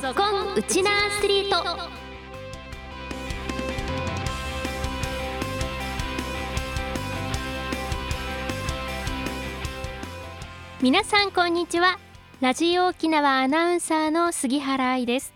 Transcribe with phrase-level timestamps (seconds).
[0.00, 1.90] ぞっこんウチナーアスリート。
[10.80, 11.98] 皆さんこんにちは。
[12.40, 15.34] ラジオ沖縄アナウンサーの杉原愛です。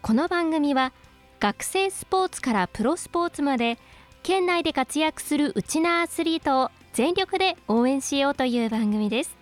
[0.00, 0.92] この番組は
[1.38, 3.78] 学生スポーツからプロスポーツまで
[4.24, 9.36] 県内で活躍するウチナーアスリートを全力で応援しようという番組です。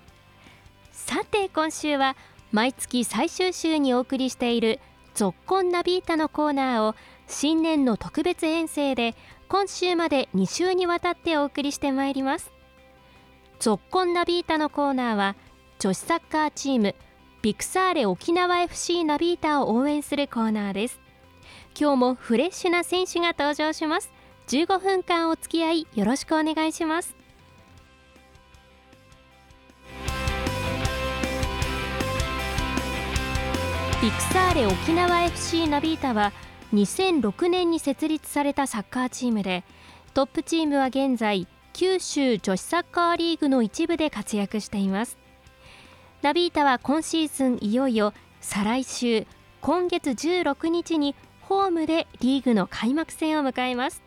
[0.92, 2.16] さて今週は
[2.52, 4.80] 毎月最終週にお送りしている
[5.14, 6.95] 「ぞっこんナビータ」のコーナーを
[7.28, 9.14] 新年の特別編成で
[9.48, 12.52] 今週まで2週にわたってお送りしてまいります。
[13.60, 15.36] ぞっこんナビータのコーナーは
[15.78, 16.95] 女子サッカーチーム
[17.42, 21.01] ビクサーレ沖縄 FC ナビータを応援するコーナーです。
[21.78, 24.12] 今日もフレッシュな選手が登場します。
[24.48, 27.20] 15分間お付き合いよろしくお願いします。
[34.02, 36.32] ビクサーレ沖縄 FC ナビータは
[36.73, 39.62] 2006年に設立されたサッカーチームで
[40.15, 45.18] トップチームは現在九州女子サッカーリーグの一部で活躍しています。
[46.23, 49.26] ナビータは今シーズンいよいよ再来週
[49.60, 54.02] 今月16日にホームでリーグの開幕戦を迎えます。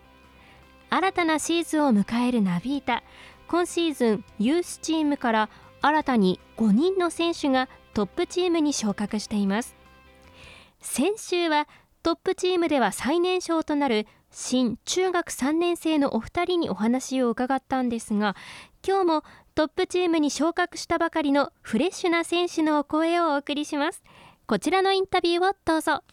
[0.89, 3.03] 新たなシーズンを迎えるナビータ
[3.47, 5.49] 今シーズンユースチームから
[5.81, 9.83] 新たに5人の選手がトップチームに昇格しています。
[10.86, 11.67] 先週は
[12.03, 18.36] トップチームでは最年少となる新中学3年生のお二人にお話を伺ったんですが
[18.86, 19.23] 今日も
[19.56, 24.04] トップチームに昇格したばかりのフレッシュな選手のお声をお送りします。
[24.45, 26.04] こちらのインタビューをどうぞ。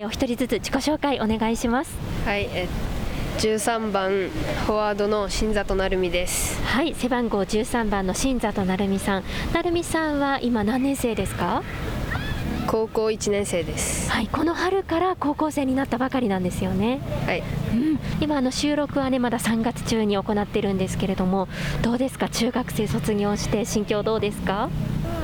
[0.00, 1.94] お一人ずつ自己紹介お願いします。
[2.24, 2.68] はい、え
[3.38, 4.30] 13番
[4.66, 6.62] フォワードの新里成美です。
[6.62, 9.24] はい背番号13番の新里成美さん。
[9.52, 11.62] 成美さんは今何年生ですか？
[12.66, 14.10] 高校1年生です。
[14.10, 17.00] はいこの春から高校生になったばかりなんですよね。
[17.26, 17.42] はい、
[17.72, 21.48] うん、今あの収録はねまだ3月中に行っているんですけれども
[21.82, 22.28] どうですか？
[22.28, 24.70] 中学生卒業して心境どうですか、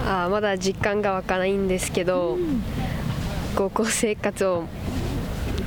[0.06, 2.62] あーまだ実感が湧かないんですけど、うん。
[3.56, 4.64] 高校生活を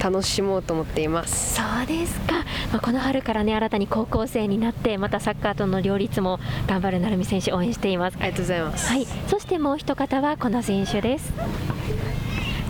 [0.03, 1.55] 楽しもうと思っています。
[1.55, 2.33] そうですか、
[2.71, 8.17] まあ、この春からね新たに高校生になってまたサッカーとの両立も頑張る成美選手応援しています。
[8.19, 8.89] ありがとうございます。
[8.89, 9.07] はい。
[9.27, 11.31] そしてもう一方はこの選手です。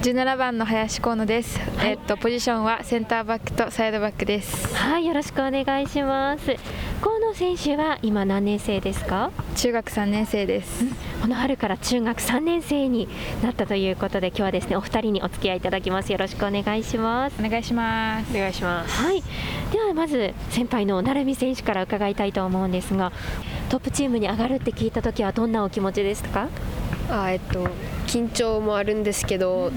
[0.04, 1.92] 17番の林河野です、はい。
[1.92, 4.76] えっとポジションはセンターバックとサイドバックです。
[4.76, 5.06] はい。
[5.06, 6.56] よろしくお願いします
[7.34, 9.32] 選手は今何年生ですか？
[9.56, 10.86] 中学3年生です。
[11.22, 13.08] この春から中学3年生に
[13.42, 16.12] なったということで今日はですねお二人にお付き合いいただきます。
[16.12, 17.36] よろしくお願いします。
[17.40, 18.36] お願いします。
[18.36, 19.04] お願いします。
[19.04, 19.24] はい、
[19.72, 23.12] ではまず先輩の成美選手から伺いたいと思うんですが
[23.70, 26.50] トップチームに上がるって聞いた時はどんなお気持ちですか？
[27.10, 27.68] あーえっと
[28.08, 29.72] 緊張もあるんですけど、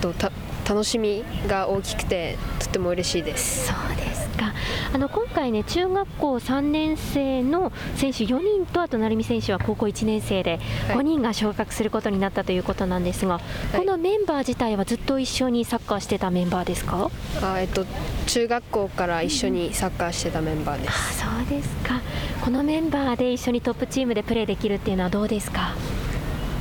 [0.00, 0.30] とた
[0.68, 3.66] 楽しみが大きくてとっても嬉しいです。
[3.66, 4.09] そうです
[4.40, 4.54] か
[4.92, 10.58] あの今回ね中学校3年生の選手4人とあと成美選手は高校1年生で
[10.88, 10.96] はい。
[10.96, 13.40] 5人が昇格することになったということなんですが、
[13.76, 17.10] このメンバー自体はずっと一緒にサッカーしてたメンバーですか？
[17.40, 17.84] あーえっと
[18.26, 21.18] 中学校から一緒にサッカーしてたメンバーであす。
[21.20, 22.00] そうですか。
[22.44, 25.74] このメンバーで一緒にトップチームでプレーできるっていうのはどうですか？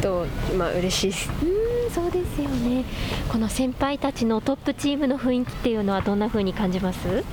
[0.01, 0.25] と
[0.57, 1.29] まあ嬉しいです。
[1.29, 2.83] うーんそうですよね。
[3.31, 7.23] この先輩たちのトップチームの雰囲気っていうのはどんな風に感じます？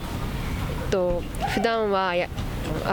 [0.91, 1.23] と
[1.55, 2.29] 普段はや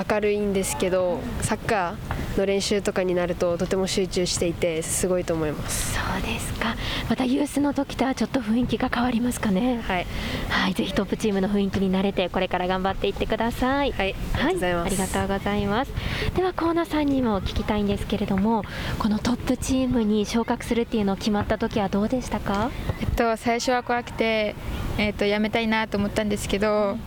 [0.09, 5.93] 明るいんですけどサッカーの練習とかになるととても集中していてすごいと思います。
[5.93, 6.75] そうですか。
[7.09, 9.81] またユースの時とはちょっと雰囲気が変わりますかね。
[9.87, 10.07] はい。
[10.49, 13.91] はいぜひトップチームの雰囲気に慣れてこれから頑張っていってください。
[13.91, 15.91] はいありがとうございます、ありがとうございます。
[16.35, 18.63] では河野さんにも聞きたいんですけれども
[18.99, 22.69] このトップチームに昇格するっていうのを決まった時はどうでしたか？
[23.01, 24.55] えっと最初は怖くて
[24.97, 26.97] えっとやめたいなと思ったんですけど、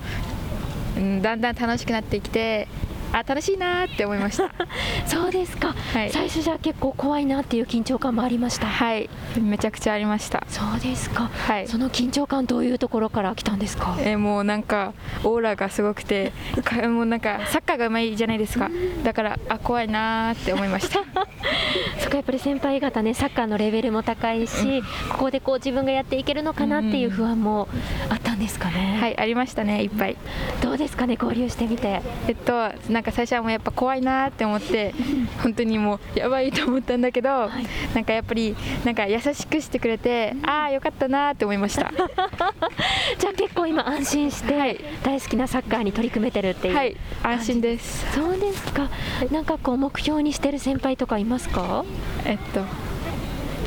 [0.96, 2.68] うん、だんだん楽しくなってきて
[3.12, 4.50] あ楽しいなって思いました。
[5.06, 6.10] そうですか、はい。
[6.10, 8.66] 最初じゃ結構怖いなっていう緊張感もありました。
[8.66, 9.08] はい。
[9.40, 10.44] めちゃくちゃありました。
[10.48, 11.30] そうですか。
[11.46, 11.68] はい。
[11.68, 13.96] その緊張感どういうところから来たんですか？
[14.00, 16.32] えーもうなんかオーラがすごくて
[16.64, 18.70] かもうなんかサッカーがうまいじゃないですか。
[19.04, 20.98] だからあ怖いなーって思いました。
[22.00, 27.68] そこやっぱり先輩方ねサッカーのレベルも高いし、ここでこう自分がやっていけるのかなっていう不安も
[28.10, 30.16] あったんですかね、はいありましたねいっぱい。
[30.62, 32.00] どうですかね合流してみて。
[32.28, 32.52] えっと
[32.90, 34.94] なんか最初はもうやっぱ怖いなーって思って
[35.42, 37.94] 本当にもうやばいと思ったんだけど、い。
[37.94, 38.54] なんかやっぱり
[38.84, 41.92] なんか優しくしてくれて、ああよかったなーって思いました。
[43.18, 48.06] じゃあ結構今安心して大好きなサッカーに取り組めてるっていう、はい安心です。
[48.12, 48.88] そうですか。
[49.30, 51.84] なんかこう目標にしてる先輩とかいますか？
[52.24, 52.60] えっと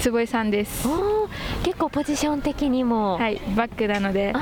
[0.01, 0.87] 坪井さんです。
[1.63, 4.33] 結構ポジション的にも、はいバックなので。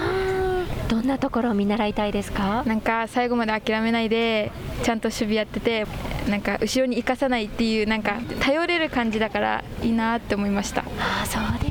[0.88, 2.64] どんなところを見習いたいですか？
[2.66, 5.86] なんか最後まで諦めないでちゃんと守備やってて
[6.30, 10.84] なんか後ろに生かさないっていうなんか頼れる感じだからいいなって思いました。
[10.98, 11.67] あーそうです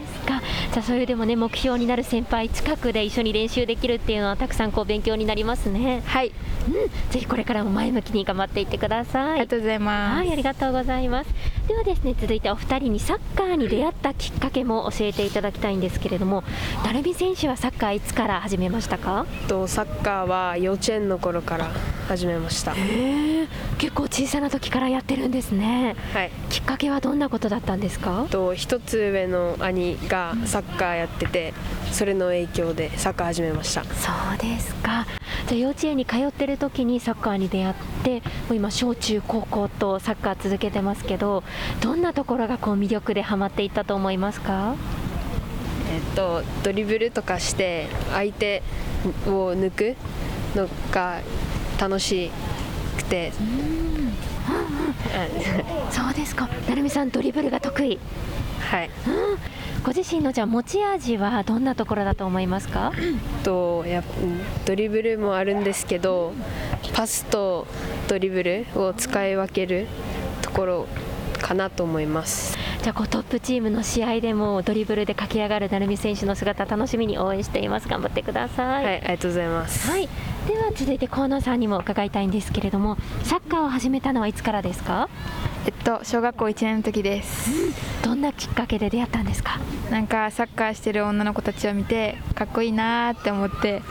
[0.81, 6.33] かじゃあそれでもね目標になる先輩近くで一緒に練習できるっていうのはたくさんこう勉強になりますねはい
[6.69, 6.75] うん
[7.11, 11.31] ぜひこれからも前向きに頑張っていってくださいありがとうございます、はい、ありがとうございます。
[11.67, 16.45] ではですね、続いてお二人にサッカーに出会ったきっかけも教えていただきたいんですけれども、
[16.85, 19.27] 成美選手はサッカーいつから始めましたか？
[19.49, 21.71] とサッカーは幼稚園の頃から
[22.07, 22.75] 始めました
[23.79, 25.97] 結構小さな時からやってるんですね。
[26.49, 28.27] いきっかけはどんなことだったんですか？
[28.31, 31.53] と一つ上の兄がサッカーやってて
[31.93, 35.07] それの影響でサッカー始めましたそうですか。
[35.47, 38.21] じゃあ幼稚園に通ってる時にサッカーに出会って、も
[38.51, 41.45] う今小中高校とサッカー続けてますけど、
[41.81, 44.75] どんなところがこう魅力でハマっていったと思いますか？
[45.95, 48.63] えっとドリブルとかして相手
[49.27, 49.97] を抜く
[50.57, 51.21] のが
[51.79, 52.31] 楽し
[52.97, 53.33] くて
[54.49, 55.27] あ
[55.93, 56.49] そうですか。
[56.69, 57.99] 成美さんドリブルが得意。
[58.61, 58.91] はい
[59.85, 62.93] ご自身のじゃあ持ち味はどんなところだと思いますか？
[63.45, 64.03] とや
[64.65, 66.33] ドリブルもあるんですけど
[66.95, 67.67] パスと
[68.09, 69.87] ドリブルを使い分ける
[70.43, 70.87] ところ
[71.47, 77.89] かなと思いますじゃあこうトップチームの試合でもドリブルで駆け上がる成美選手の姿楽しみに応援しています。
[77.89, 78.65] 頑張ってくださ。
[78.65, 80.09] はいい、ありがとうございます、はい、
[80.49, 85.09] では続いて河野さんにも伺いたいんですけれども、サッカーを始めたのはいつからですか？
[85.67, 87.51] えっと小学校1年の時です
[88.03, 89.59] どんなきっかけで出会ったんですか？
[89.91, 93.83] なんかサッカーしてる女の子たちを見てかっこいいなーって思って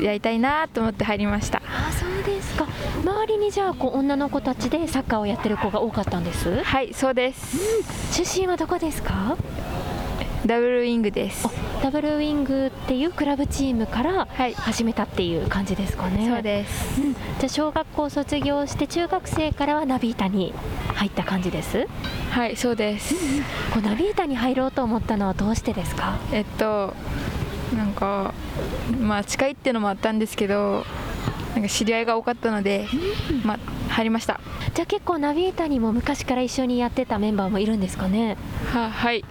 [0.00, 2.66] やりたいなーと思って入りましたああそうですか。
[3.04, 6.62] 周りにじゃあこう女の子たちでサッカーをやってる子が多かったんです？
[6.62, 7.56] はいそうです
[8.12, 9.36] 出身はどこですか？
[10.44, 11.46] ダブルウィングです。
[11.82, 14.54] ダブルウィングっていうクラブチームからはい。
[14.54, 16.28] 始めたっていう感じですかね。
[16.28, 17.00] そうです。
[17.00, 20.52] うん、じゃあ小学校卒業して中学生からはナビータに
[20.94, 21.86] 入った感じです？
[22.30, 23.14] はいそうです。
[23.72, 26.18] こうナビータに入ろうと思ったのはどうしてですか？
[26.32, 26.92] えっと
[27.76, 28.34] なんか
[29.00, 30.84] まあ近いっていうのもあったんですけど
[31.54, 32.88] なんか知り合いが多かったので、
[33.44, 33.58] まあ
[33.90, 34.40] 入りました。
[34.74, 38.36] じゃあ結構ナビータにも昔から一緒にやってたメンバーもいるんですかね？
[38.72, 39.24] ははい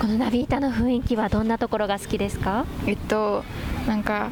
[0.00, 2.64] このナビータの雰囲気はどんなところが好きですか？
[2.86, 3.44] えっと
[3.86, 4.30] なんか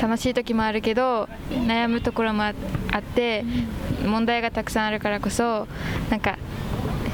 [0.00, 2.54] 楽しい時もあるけど悩むところもあ
[2.92, 3.44] あって
[4.04, 5.66] 問題がたくさんあるからこそ
[6.10, 6.38] なんか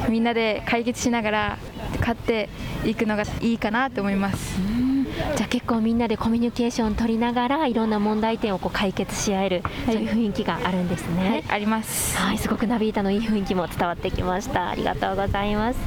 [0.09, 1.59] みんなで解決しながら
[2.01, 2.49] 勝って
[2.85, 4.59] いくのがいいかなと思います
[5.37, 11.29] じゃあ結構みんなでコミュニケーション取りながらいろんな問題点をこう解決し合える、そういう雰囲気があるんですね。
[11.31, 14.71] はいありますはい、すごくナビータのいい雰囲気も伝わってきました。
[14.71, 15.79] ありがとうございます。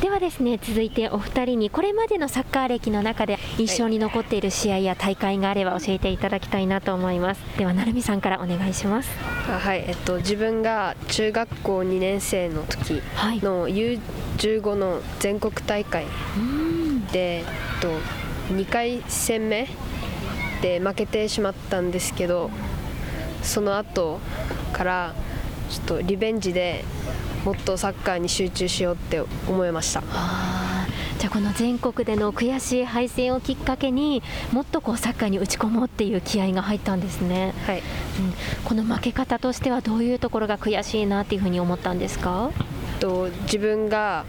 [0.00, 7.40] ではですね、続いてお二人にこれまでのサッカー歴の中で印象に残っている試合や大会があれば教えていただきたいなと思います。
[7.56, 9.08] では、成美さんからお願いします。
[9.48, 13.40] あはいえっと自分が中学校2年生の時はい。
[13.40, 16.06] の U15 の全国大会
[17.12, 17.44] で、えっ
[17.80, 17.88] と、
[18.54, 19.68] 2回戦目
[20.60, 22.50] で負けてしまったんですけど
[23.42, 24.18] その後
[24.72, 25.14] から
[25.70, 26.84] ちょっとリベンジで
[27.44, 30.02] もっとサッカーに集中しようって思いました。
[31.18, 34.22] じゃあこの全国での悔しい敗戦をきっかけに
[34.52, 37.78] もっとこうサッカーに打ち込もうっていう気合が入ったんですね、はい。
[37.78, 37.84] うん、
[38.64, 42.50] この負け方としてはどういうところが悔しいなっていうふうに思ったんですか？
[43.00, 44.24] と自分が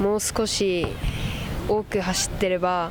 [0.00, 0.86] もう少し
[1.68, 2.90] 多く走ってれば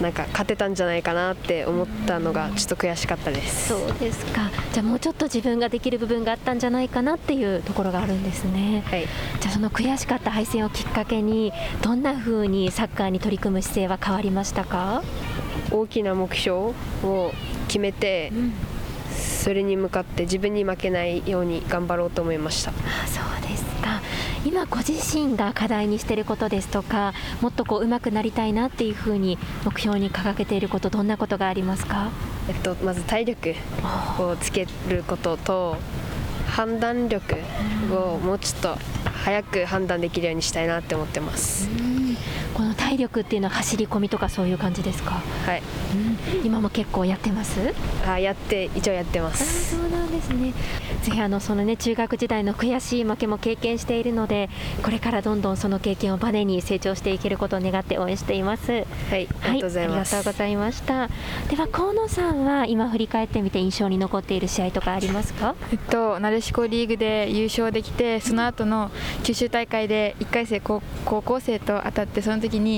[0.00, 3.68] なんか勝てたんじゃないかなって思ったのがちょっと悔しかったです。
[3.68, 4.50] そうですか。
[4.72, 8.82] じゃあもうちょっと自分ができる部分があったんじゃないかなっていうところがあるんですね。
[8.86, 9.06] はい。
[9.40, 15.02] じゃあその悔しかった敗戦をきっかけにどんな風にサッカーに取り組む姿勢は変わりましたか、
[15.70, 17.32] 大きな目標を
[17.68, 18.32] 決めて
[19.14, 22.70] それに向かって自分に負けないように頑張ろうと思いました。
[22.70, 22.74] あ
[23.06, 23.24] そう
[24.46, 32.12] 今ご自身が課題にしていることですとかもっとこう上手くなりたいなっていう風に目標に掲げていることどんなことがありますか？
[32.48, 33.56] えっと、まず体力
[34.20, 35.76] をつけることと
[36.46, 37.34] 判断力
[37.90, 38.78] をもうちょっと
[39.24, 41.68] 早く判断できるようにしたいなって思ってます
[42.86, 45.20] 体体力っていうのは走り込みとかそういう感じですか？
[45.44, 45.62] はい、
[46.40, 47.74] うん、今も結構やってます？
[48.06, 49.76] あやって一応やってます。
[49.76, 50.54] そうなんですね。
[51.02, 54.48] ぜひあのそのね中学時代の悔しい負けも経験しているので
[54.82, 58.72] これからどんどんその経験をバネに成長していけることを願って応援しています。
[58.72, 61.08] はいありがとうございます、はい、ありがとうございました。
[61.48, 65.54] では河野さんは今振り返ってみて印象に残っている試合とかありますか？
[65.70, 68.90] えっとなでしこリーグで優勝できてその後の
[69.22, 72.75] 九州大会で1回生高校生と当たってその時に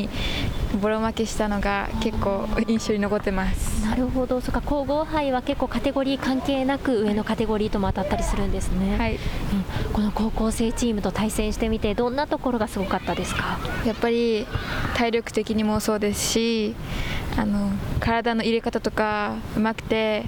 [0.82, 3.84] ボロ負けしたのが結構印象に残ってます。
[3.84, 4.40] なるほど。
[4.40, 4.60] そか。
[4.60, 8.98] 皇后杯は結構カテゴリー関係なく上のカテゴリーとも当たったりするんですね。
[8.98, 13.58] はい、うん、この高校生チームと対戦してみてどんなところがすごかったですか？
[13.86, 14.46] やっぱり
[14.94, 16.74] 体力的にもそうですし
[17.36, 20.26] あの体の入れ方とかうまくて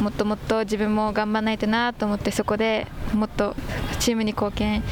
[0.00, 3.54] もっともっと自分も頑張らないとなと思ってそこでもっと
[4.00, 4.82] チームに貢献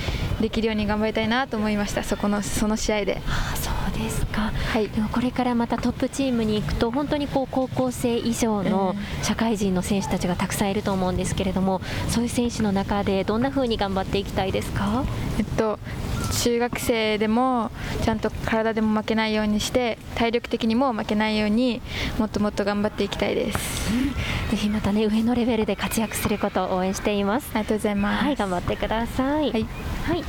[0.40, 2.04] できるように頑張りたいなと思いました。
[2.04, 3.21] そこのその試合で。
[3.26, 3.57] あ
[4.02, 15.04] ですか、はい、でもこれからまたトップチームに行くと本当にこう高校生以上の社会人の選手たちがたくさんいると思うんですけれどもそういう選手の中でどんな風に頑張っていきたいですか、
[15.38, 15.78] えっと
[16.30, 17.73] 中学生でも
[18.04, 21.83] ちゃんと体でも負けないようにして体力的にも負けないように
[22.19, 23.90] もっともっと頑張っていきたいです、
[24.50, 27.50] ぜひまたね上のレベルで活躍することを応援しています。
[27.54, 28.25] ありがとうございます。
[28.25, 29.50] はい頑張ってください。
[29.50, 29.66] はい、
[30.04, 30.25] はい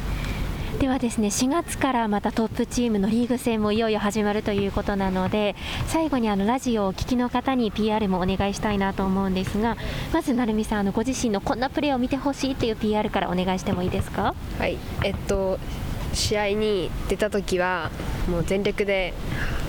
[0.82, 9.78] ではですね4月からまたトップチームのリーグ戦もいよいよ始まるということなので最後にあのラジオをお聞きの方に PR もお願いしたいなと思うんですが
[10.12, 14.34] まず成美さんあのご自身のこんなプレーを見てほしいという PR からお願いしてもいいですか？
[14.58, 15.60] はいえっと
[16.16, 17.92] 試合に出た時は
[18.28, 19.14] もう全力で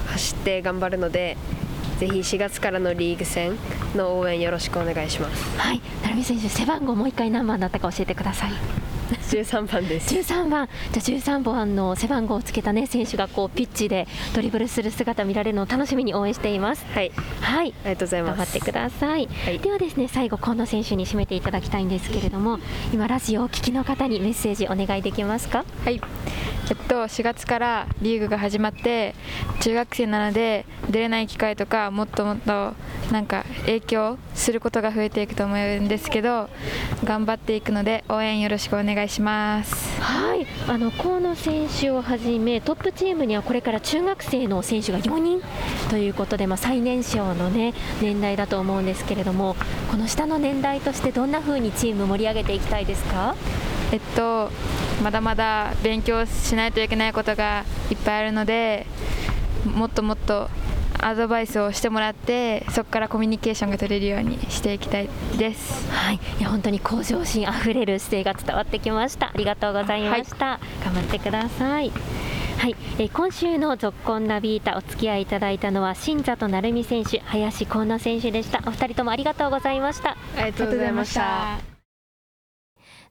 [0.07, 1.37] 走って頑張るので
[2.00, 3.59] ぜひ4月からのリーグ戦
[3.95, 5.59] の応援よろしくお願いします。
[5.59, 8.52] はい成美選手背番号もう一回何番だったか教えてください
[9.31, 10.14] 13番です。
[10.14, 10.69] 13番。
[10.93, 16.85] じゃあ13番の背番号をつけたね選手がこうピッチでドリブルする姿見られるのを楽しみに応援しています。
[16.93, 17.11] はい、
[17.41, 18.37] はい、ありがとうございます。
[18.37, 22.59] 頑張ってください、はい、ではですね最後河野選手に締めていただきたいんですけれども
[22.93, 25.64] 今ラジオを聴きの方にメッセージお願いできますか？
[25.85, 26.00] はい。
[26.71, 29.14] えっと4月からリーグが始まって
[29.61, 32.75] 中学生なので出れない機会とかもっともっと
[33.11, 36.49] なんか影響することが増えていくと思うんですけど
[37.05, 39.22] 頑張っていくので応援よろしくお願いします
[40.00, 40.47] はい。
[40.69, 45.41] あの河野選手をはじめトップチームにはこれから中学生の選手が4人
[45.91, 49.57] ということで、まあ、最年少の、ね、年代だと思うんですけれども
[49.91, 53.35] この下の年代としてどんな風にチーム盛り上げていきたいですか？
[53.93, 54.50] えっと
[55.02, 58.87] まだまだ勉強しないといけないことがいっぱいあるので
[59.64, 60.49] もっともっと
[61.02, 65.90] アドバイスをしてもらってそこからコミュニケーションが取れるようにしていきたいです。
[65.90, 66.21] はい。
[66.38, 69.28] いや本当に向上心あふれる姿勢が伝わってきました。
[69.28, 71.90] ありがとうございました、はい、頑張ってください。
[72.59, 78.62] はい、えー、今週の「ぞっこんナビータ」お付き合いいただいたのは新里成美選手林幸奈選手でした。
[78.66, 80.16] お二人ともありがとうございました。
[80.37, 81.59] ありがとうございました。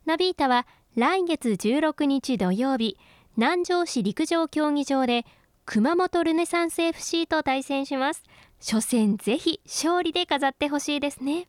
[0.05, 2.97] ナビータは来月16日土曜日
[3.37, 5.25] 南城市陸上競技場で
[5.65, 8.23] 熊本ルネサンス FC と対戦します。
[8.59, 11.47] 初戦ぜひ勝利で飾ってほしいですね。